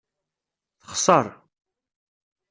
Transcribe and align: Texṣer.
Texṣer. 0.89 1.25